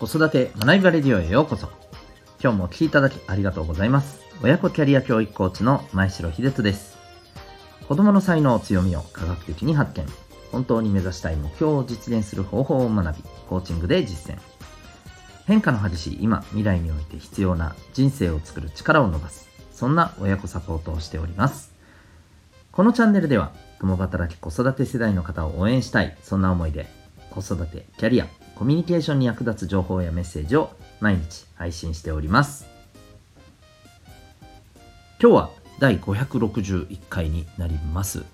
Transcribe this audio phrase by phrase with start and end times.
[0.00, 1.68] 子育て学びバレディオへようこそ。
[2.42, 4.20] 今日もお聴きいただきありがとうございます。
[4.42, 6.96] 親子キャリア教育コーチの前城秀人です。
[7.86, 10.06] 子供の才能、強みを科学的に発見。
[10.52, 14.38] 本当に目指したい目標を実現する方法を学び、コーチングで実践。
[15.44, 19.50] 変化の激しい今、未来において必要な人生を作る力を伸ばす。
[19.70, 21.74] そんな親子サポートをしております。
[22.72, 26.88] このチャンネルでは、共働き子育て世代の方を応援したい、そんな思いで、
[27.30, 32.66] 子育て、キャリア、コミュニケーションに役立つ情報やメッセージを毎日配信しております。
[35.22, 38.24] 今日は第561回になります。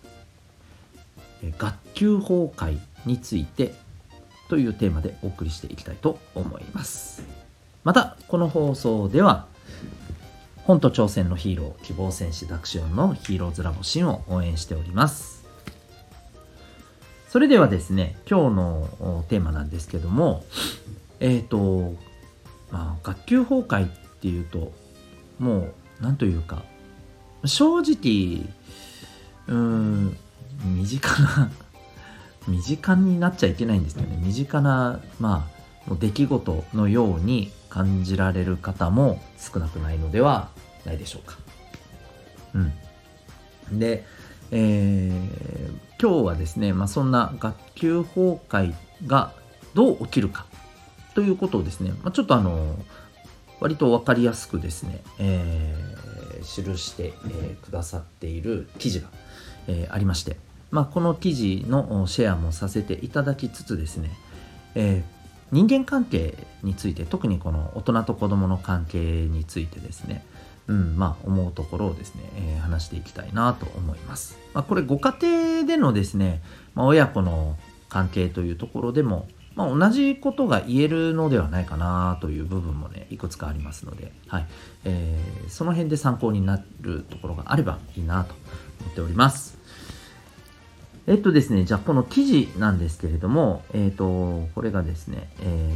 [1.58, 3.74] 学級崩壊について
[4.48, 7.22] というテーマでお送りしていきたいと思います。
[7.84, 9.46] また、この放送では、
[10.64, 15.35] 本と挑戦のヒーロー、希望戦士ダクシオンのヒーローズラボシンを応援しております。
[17.36, 20.46] それではですね、今日のテーマなんですけども、
[21.20, 21.94] えっ、ー、と、
[22.70, 23.90] まあ、学級崩壊っ
[24.22, 24.72] ていうと、
[25.38, 25.68] も
[26.00, 26.64] う、なんというか、
[27.44, 28.40] 正直、
[29.48, 30.16] うーん、
[30.64, 31.50] 身近な
[32.48, 34.18] 身近になっちゃいけないんですよね。
[34.22, 35.46] 身近な、ま
[35.90, 40.48] あ、出来事のように感じられる方も少なくないのでは
[40.86, 41.36] ないでしょうか。
[42.54, 43.78] うん。
[43.78, 44.06] で、
[44.52, 48.74] えー、今日はですね、まあ、そんな学級崩壊
[49.06, 49.32] が
[49.74, 50.46] どう起きるか
[51.14, 52.76] ということをですね、まあ、ちょっとあの
[53.60, 59.08] 割と分かりやすくですね、えー、記して、えー、くださっている記事が、
[59.68, 60.36] えー、ありまして、
[60.70, 64.10] まあ、この記事のシェアもさせていただきつつですね、
[64.74, 65.02] え
[65.52, 70.24] 人間関係について特にこの大人と子どもの関係についてですね、
[70.68, 74.38] うん、まあ、思うところをですね、えー、話していきたいなと思います。
[74.52, 76.42] まあ、これ、ご家庭でのですね、
[76.74, 77.56] まあ、親子の
[77.88, 84.46] 関係というところでも、まあ、同じことが言えるのではないかなという部分もね、いくつかありますので、はい。
[84.84, 88.34] えー、その辺で参考になるところがあればいいなと
[88.80, 89.56] 思っております。
[91.06, 95.72] えっとですね、じゃあこの記事なんですけれども、えっ、と、これがですね、え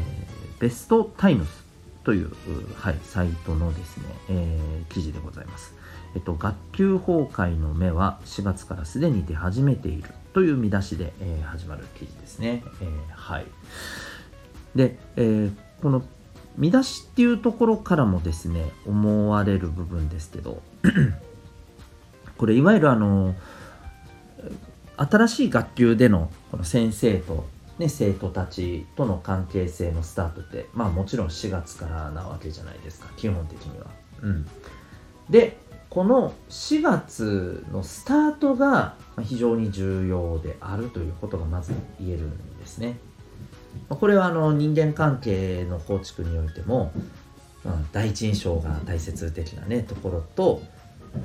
[0.59, 1.70] ー、ベストタイムス
[2.05, 2.31] という、
[2.77, 5.75] はい、サイトのですね、えー、記事でございます。
[6.15, 12.65] えっと、学級崩壊の目は4月からすでに出始めているという見出しで、えー、始まる記事ですね。
[12.81, 13.47] えー、はい。
[14.75, 15.53] で、えー、
[15.83, 16.03] この
[16.57, 20.63] 見出しっていうところからもですね、思われる部分ですけど、
[22.37, 23.35] これいわゆるあの、
[24.97, 27.47] 新しい学級でのこの先生と
[27.81, 33.87] ね、生徒たちとの関係性のスタートって、まあもちろん4月からなわけじゃないですか、基本的には。
[34.21, 34.47] うん。
[35.31, 35.57] で、
[35.89, 42.99] この4月のスタートが非常に重要であるということがまず言えるんですね。
[43.89, 46.93] これはあの人間関係の構築においても、
[47.65, 50.63] まあ、第一印象が大切的なねところと、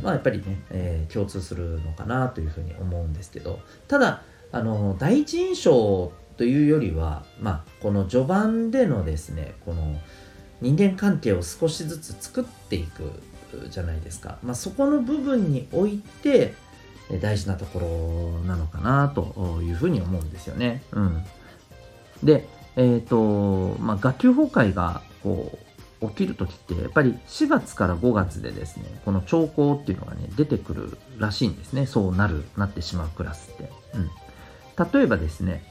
[0.01, 9.95] まあ、やっぱりね、えー、共通するのかなというふうに思うんですけどただあの第一印象というよりは、まあ、この序盤でのですねこの
[10.61, 13.21] 人間関係を少しずつ作っていく
[13.69, 16.53] じゃないですか、まあ、そこの部分において
[17.21, 20.81] 大事なところなのかなというふうに思うんですよね。
[20.91, 21.23] うん、
[22.23, 25.57] で、えっ、ー、とまあ、学級崩壊がこ
[26.01, 33.71] う起きる時ってやっぱり4月から5月でですねこの兆候っていうのがね出てくるらしいんですねそうなるなってしまうクラスって。
[33.93, 34.09] うん
[34.77, 35.63] 例えばですね、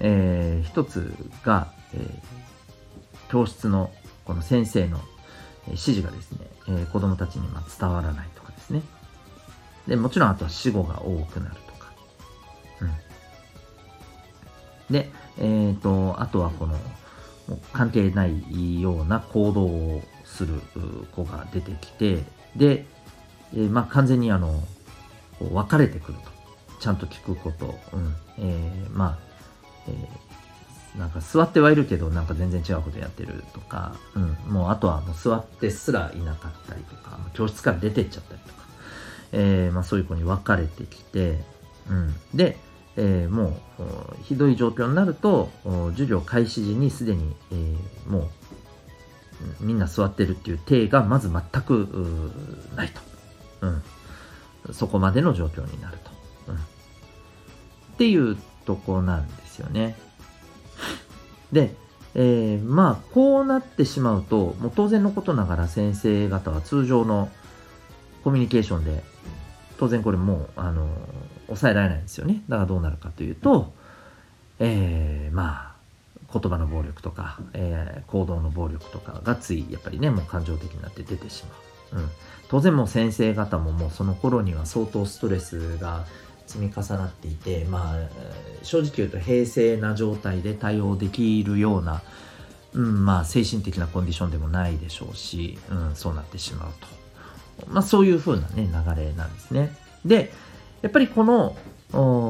[0.00, 1.14] えー、一つ
[1.44, 3.90] が、えー、教室の
[4.24, 5.00] この先生の
[5.68, 8.82] 指示がですね、えー、子供たちにま伝わらないとかですね。
[9.86, 11.92] で、もちろんあとは死後が多くなるとか。
[12.80, 12.92] うん。
[14.92, 16.76] で、えっ、ー、と、あとはこの、
[17.72, 20.60] 関係ないような行動をする
[21.12, 22.22] 子が出てきて、
[22.56, 22.86] で、
[23.54, 24.62] えー、まあ完全にあの、
[25.40, 26.41] 分かれてくると。
[26.82, 28.14] ちゃんと聞くこと、うん。
[28.38, 29.18] えー、まあ、
[29.86, 38.54] えー、なんか座ってはいるけどなんか全然違うことやってるとか、うん、もうあとはもう座ってすらいなかったりとか教室から出てっちゃったりとか、
[39.30, 41.38] えーまあ、そういう子に分かれてきて、
[41.88, 42.58] うん、で、
[42.96, 45.50] えー、もうひどい状況になると
[45.92, 48.28] 授業開始時にすでに、えー、も
[49.60, 52.32] うみんな座ってるっていう体がまず全く
[52.74, 53.00] ないと、
[53.60, 56.11] うん、そこまでの状況になると。
[57.94, 59.96] っていうとこなんですよね。
[61.52, 61.74] で、
[62.14, 67.30] えー、まあ、こうなってしまうと、もう当然のことながら先生方は通常の
[68.24, 69.02] コミュニケーションで、
[69.78, 70.88] 当然これもう、あの、
[71.46, 72.42] 抑えられないんですよね。
[72.48, 73.72] だからどうなるかというと、
[74.58, 75.72] えー、まあ、
[76.32, 81.44] 言葉の暴力とか、えー、行動の暴力とかがついやっぱりねもう感情的になって出てし
[81.92, 82.10] まう、うん、
[82.48, 86.06] 当然もう先生方ももうその頃には相当ストレスが
[86.46, 92.02] 積み重なっていてまあ正直言うと平静な状態で対応できるような、
[92.74, 99.76] うん、まあ精神的なコンディションでもないでしょうし、うん、そうなってしまうと、まあ、そういう風なね流れなんですね。
[100.04, 100.32] で
[100.82, 101.56] やっぱりこの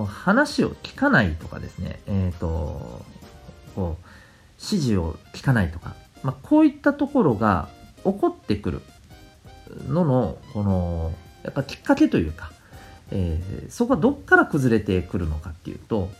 [0.06, 3.04] 話を聞かないとかですねえっ、ー、と
[3.74, 4.04] こう
[4.60, 7.68] 指示を聞かないとか、まあ、こういったところが
[8.04, 8.82] 起こってくる
[9.88, 12.52] ののこのやっぱきっかけというか、
[13.14, 16.10] えー、そこはどっから崩れてくるのかっていうと、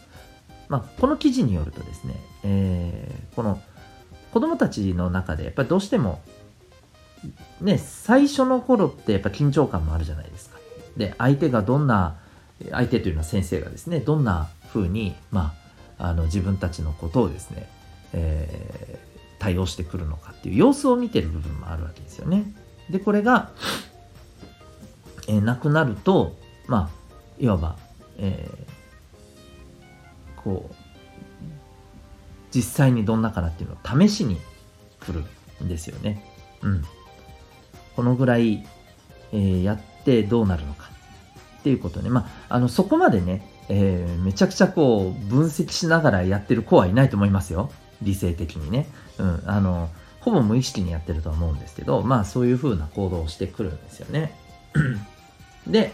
[0.69, 3.61] まあ、この記事によるとですね、えー、この
[4.33, 6.21] 子供たちの中でやっぱりどうしても
[7.63, 10.59] ね最初の頃ってやっぱ緊張感もあるじゃないですか。
[10.97, 12.17] で相手がどんな
[12.71, 15.55] 相手というのは先生がですねどんな風にま
[15.99, 17.69] ああの自分たちのことをですね、
[18.13, 22.45] えー、対応してくるのかっていう様子を見てる部分もあるわけですよね。
[22.91, 23.51] でこれが、
[25.29, 26.37] えー、なくなると
[26.67, 26.91] まあ
[27.39, 27.77] いわば、
[28.19, 30.75] えー、こう
[32.55, 34.39] 実際にどんなかなっていうのを試しに
[35.01, 35.25] 来る
[35.65, 36.23] んですよね。
[36.63, 36.85] うん。
[37.97, 38.65] このぐらい、
[39.33, 40.91] えー、やってどうなるのか
[41.61, 42.11] っていうことね。
[42.11, 47.71] まあ、あの、そこまでね、えー、めちゃくちゃこう、分析しながらやってる子はいないと思いますよ。
[48.03, 48.87] 理性的にね。
[49.19, 49.43] うん。
[49.47, 49.89] あの、
[50.21, 54.39] ほぼ無意識にやってるとは思うんですけど、まあ、そういう風な行動をしてくるんですよね。
[55.67, 55.93] で、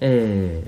[0.00, 0.62] え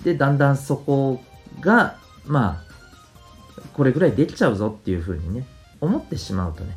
[0.00, 1.22] ー、で、だんだんそこ
[1.60, 1.96] が、
[2.26, 5.46] まあ、これぐらいできちゃうぞっていうふうにね、
[5.80, 6.76] 思ってしまうとね、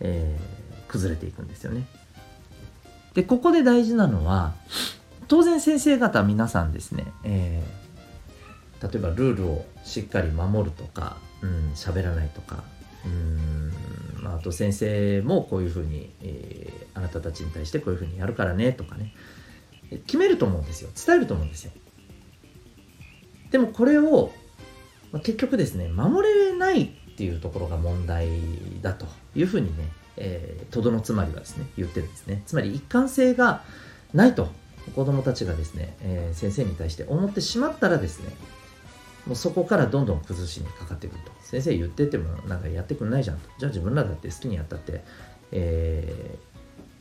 [0.00, 1.86] えー、崩れていくんですよね。
[3.14, 4.54] で、ここで大事なのは、
[5.28, 12.62] 当然先生方皆さんですね、えー、例えばルールをしっかり守るとか、うん、喋らないとか、
[13.04, 13.72] うん、
[14.22, 19.14] まあ、あと先生もこういうふうに、えー、あなたたちに対してこういうふうにやるからねとかね、
[19.98, 20.90] 決めると思うんですよ。
[20.94, 21.72] 伝えると思うんですよ。
[23.50, 24.32] でもこれを
[25.12, 28.28] まあ、結局ですね、守れないっていうところが問題
[28.80, 29.06] だと
[29.36, 29.84] いうふうにね、
[30.16, 32.42] えー、とどのつまりはですね、言ってるんですね。
[32.46, 33.62] つまり一貫性が
[34.14, 34.48] ないと
[34.96, 38.34] 子供たちがですね、えー、先生に対して思ってしまったらですね、
[39.26, 41.30] もうそこからどんどん崩しにかかってくると。
[41.42, 43.48] 先生言っててもなんかやってくんないじゃんと。
[43.58, 45.04] じゃあ自分らだって好きにやったって、
[45.52, 46.51] えー、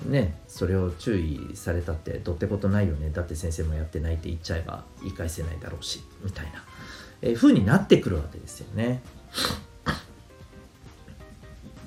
[0.06, 3.10] ね、それを注意されたってどってことないよね。
[3.10, 6.64] だって先生もやってないって言っちゃえば言い返せないだろうし、みたいな。
[7.22, 9.02] えー、風になってくるわけですよね。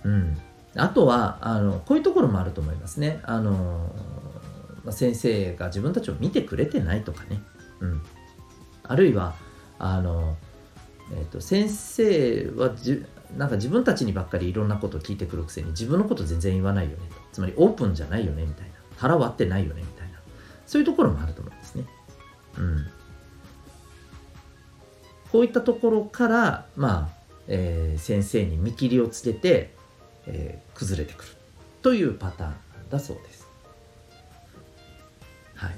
[0.05, 0.39] うん。
[0.77, 3.21] あとは、あの、こういうところもあると思いますね。
[3.25, 3.95] あの、
[4.85, 7.41] まあ、先生が自分たちを見てくれてないとかね。
[7.81, 8.03] うん。
[8.83, 9.35] あるいは、
[9.79, 10.37] あの、
[11.13, 13.05] えっ、ー、と、先生はじ、
[13.37, 17.17] なんか自分たちにばっかりいろんなことを聞いてくるくせに自分のこと全然言わないよねと。
[17.33, 18.73] つまりオープンじゃないよねみたいな。
[18.97, 20.19] 腹割ってないよねみたいな。
[20.67, 21.85] そういうところもあると思うんですね。
[22.59, 22.87] うん。
[25.33, 29.75] こういったところから、まあ、えー、先生に見切りをつけて、
[30.27, 31.31] えー、崩れてくる
[31.83, 32.55] というパターン
[32.91, 33.49] だそうです。
[35.57, 35.75] はい。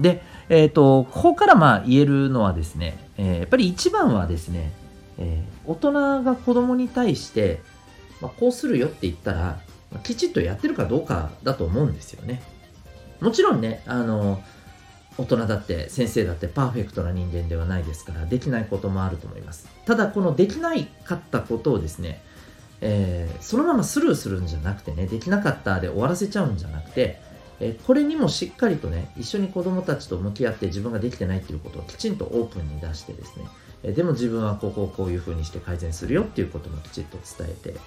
[0.00, 4.72] で、えっ、ー、と、ここからまあ言えるのはですね、えー、やっぱり一番はですね、
[5.18, 7.60] えー、大人が子供に対して、
[8.20, 9.60] まあ、こうするよって言ったら、
[9.92, 12.42] まきちっとやってるかどうかだと思うんですよね。
[13.20, 14.42] もちろんね、あの、
[15.16, 22.20] 大人だって先生だってパーフェクトな人間ではないですからできないこともあると思いますただこのできないかったことをですね、
[22.80, 27.20] えー、そのままスルーするんじゃなくてねできなかったで終わらせちゃうんじゃなくて、
[27.64, 33.46] え、これにもしっかりとね一緒に子供たちと向き合って自分ができてないっていうことをきちんとオープンに出してですね、
[33.82, 37.80] え、でも自分はここをこういうふうにして改善するよっていうこともきちっと伝えて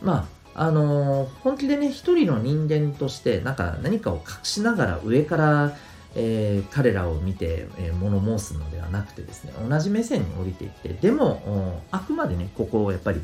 [0.00, 5.76] まああの本気でね一人の人間としてなんか何かを隠しながら上から
[6.16, 13.20] えー、彼らを見て、えー、物申すのではなくてですね、同じ目線に降りていって、でも、あくまでね、ここをやっぱり、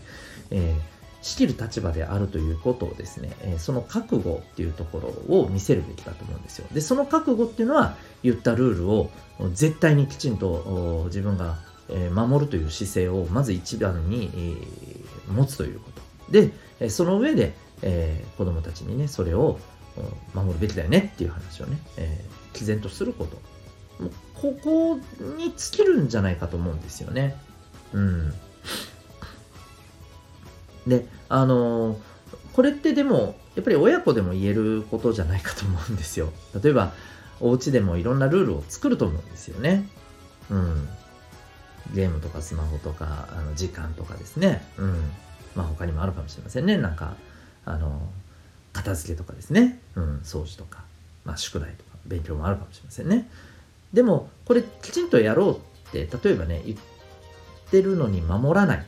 [0.53, 0.96] えー、
[1.27, 6.67] 仕切る立場であるということをですね、えその覚悟っていうところを見せるべきだと思うんですよ。
[6.73, 9.11] で、その覚悟っていうのは、言ったルールを
[9.53, 11.59] 絶対にきちんと自分が
[12.13, 14.31] 守るという姿勢をまず一番に
[15.29, 15.91] 持つというこ
[16.29, 16.33] と。
[16.33, 16.53] で、
[16.91, 19.59] その上で、えー、子供たちにね、それを
[20.35, 23.37] 守るべきだよねっていう話をね、えー毅然とすること。
[24.03, 24.99] もうここ
[25.37, 27.37] に尽きるんじゃないかと思うんですよね。
[27.93, 28.35] うん。
[30.87, 31.99] で、あの、
[32.53, 36.33] これってでも、やっぱり親子でも言えることじゃないかと思うんですよ。
[36.63, 36.93] 例えば、
[37.41, 39.89] お家でもいろんなルールを作ると思うんですよね。
[40.51, 40.89] うん。
[41.95, 44.63] ゲームとかスマホとか、あの時間とかですね。
[44.79, 45.11] うん。
[45.57, 47.17] まあ他にもあるかもしれませんねなんか
[47.65, 48.01] あの
[48.73, 50.85] 片付けとかですね、うん、掃除とか、
[51.25, 53.29] まあ、宿題とか勉強もあるかもしれませんね
[53.93, 56.79] でもこれきちんとやろうって例えばね言っ
[57.71, 58.87] てるのに守らない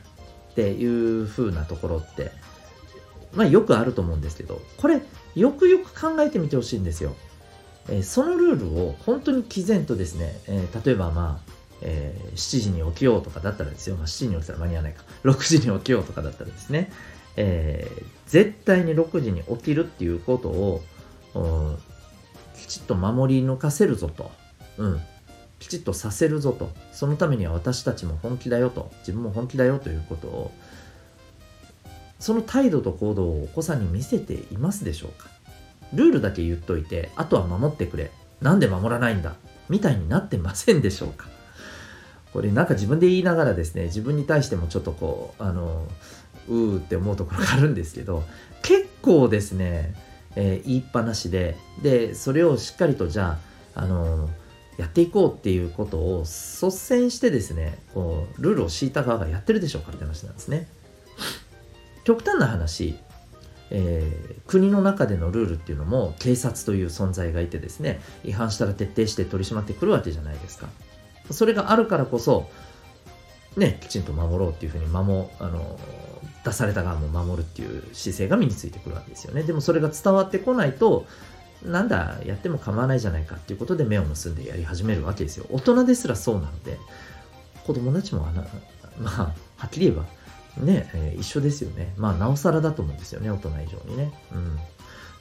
[0.51, 2.31] っていう風なところって
[3.33, 5.01] まあよくあると思うんですけどこれ
[5.35, 7.15] よくよく考えてみてほしいんですよ、
[7.89, 15.03] えー、そのルールを本当に毅然とですね、えー、例えばまあえー、7時に起きようとかだったらですよ、まあ、7時に起きたら間に合わないか。
[15.23, 16.91] 6時に起きようとかだったらですね、
[17.37, 20.81] えー、絶対に6時に起きるっていうことを
[22.57, 24.31] きちっと守り抜かせるぞと、
[24.77, 25.01] うん、
[25.59, 26.71] きちっとさせるぞと。
[26.91, 28.91] そのためには私たちも本気だよと。
[28.99, 30.51] 自分も本気だよということを。
[32.19, 35.29] その態度と行動をお子さんに見せていますでしょうか。
[35.93, 38.11] ルールだけ言っといてあとは守ってくれ。
[38.41, 39.35] なんで守らないんだ。
[39.69, 41.27] みたいになってませんでしょうか。
[42.33, 45.87] これなんか自分で言いながらですね自分に対してもちょっとこうあの
[46.47, 48.23] うーって思うところがあるんですけど
[48.61, 49.95] 結構ですね、
[50.35, 51.57] えー、言いっぱなしで。
[51.81, 53.39] でそれをしっかりとじゃ
[53.75, 54.29] ああの
[54.79, 60.67] やっていこうっていうことを率先してですねこうルールを敷いた側がやってるでしょうかって話なんですね。
[62.05, 62.97] 極端な話、
[63.71, 70.69] えー、国の中でのルールっていうのも警察という存在がいてですね違反したら徹底して取り締まってくるわけじゃないですか。
[71.29, 72.49] それがあるからこそ
[73.57, 75.77] ねきちんと守ろうっていうふうに守あの
[76.45, 79.43] 出された側も守るっていう姿勢が身についてくるわけですよね。
[79.43, 81.05] でもそれが伝わってこないと
[81.63, 85.45] なんだ、やっても構わないじゃないかっていうことで目を結んでやり始めるわけですよ。
[85.49, 86.77] 大人ですらそうなので、
[87.65, 88.43] 子供たちもあの、
[88.99, 89.23] まあ、
[89.57, 90.05] はっきり言えば、
[90.63, 91.93] ね、えー、一緒ですよね。
[91.97, 94.11] まあ、なおさらだと思うんですよね、大人以上にね。
[94.33, 94.59] うん。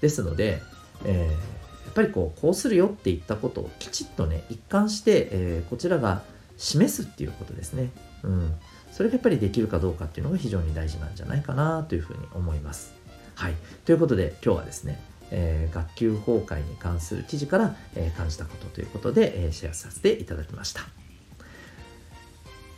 [0.01, 0.63] ですので、
[1.05, 6.23] えー、やっぱりこう、こうするよって言ったことをきちっとね、一貫して、えー、こちらが
[6.57, 7.91] 示すっていうことですね。
[8.23, 8.55] うん。
[8.93, 12.95] それがやっぱりできるかどうかっていうのが非常に大事なんじゃないかなというふうに思います。
[13.35, 13.55] はい。
[13.85, 20.83] ということで、今日はですね、えー、学級崩壊に関する記事から、えー、感じたことということで、えー、シェアさせていただきました。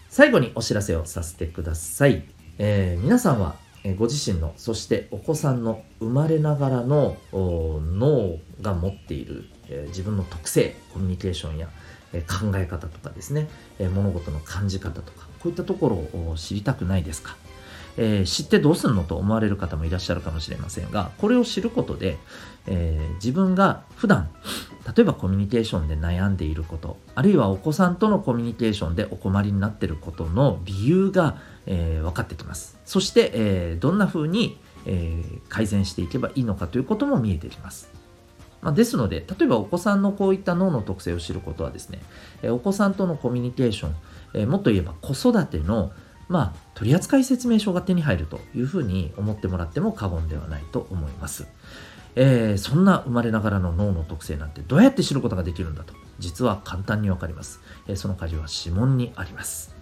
[0.09, 2.25] 最後にお知らせをさせてください。
[2.59, 3.54] え皆さんは、
[3.97, 11.69] ご自身の、そしてお子さんの生まれながらの脳が持っている、え自分の特性、コミュニケーションや、
[12.12, 17.37] え考え方とかですね、え物事の感じ方とか、こういったところを知りたくないですか？
[17.97, 22.18] えー、知ってどうすんのと思われる方もいらっしゃるかもしれませんが、これを知ることで、
[22.66, 24.28] えー、自分が普段、
[24.97, 32.78] 例えばコミュニケーションで悩んでいること、あるいはお子さんとのコミュニケーションでお困りになっていることの理由が、えー、分かってきます。
[32.85, 37.90] そして、えどんな風に、え改善していけばいいのかということも見えてきます。
[38.62, 42.00] まあ、ですので、例えばお子さんのこういった脳の特性を知ることはですね、
[42.42, 43.94] えお子さんとのコミュニケーション、
[44.35, 45.92] えもっと言えば子育ての
[46.30, 51.49] まあ、取扱説明書が手に入るというふうに思ってもらっても過言ではないと思います。
[52.14, 59.79] えー、そんな生まれながらの脳の特性なんてどうやって知ることができるんだと実は簡単にわかります、えー、その鍵は指紋にあります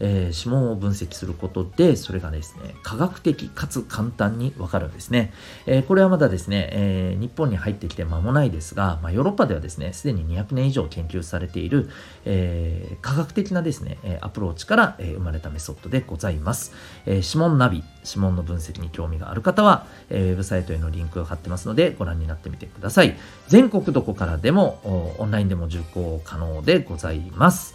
[0.00, 5.32] えー、指紋を分析することで、それがですね、科学的かつ簡単にわかるんですね。
[5.66, 11.88] えー、これはまだですね、えー、日本に入ってきて間もないですが、まあ、ヨーロッパではですね、すでに200年以上研究されている、
[12.24, 16.72] え科学的なですね、アプローチから、え生まれたメソッドでございます。
[17.06, 23.16] え指紋ナビ、指紋の分析に興味がある方は、えウェブサイトへのリンクが貼ってますので、ご覧になってみてください。
[23.48, 27.74] 全国どこからでも、オンラインでも受講可能でございます。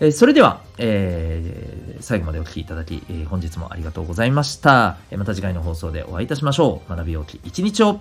[0.00, 4.96] えそれでは、えー、最後までお聴きいただき、え、本日もありがとうございました。
[5.16, 6.90] また次回の放送でお会いいたしましょう。
[6.90, 8.00] 学びおき一日を